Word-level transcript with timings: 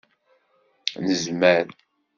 Nezmer! 1.05 1.67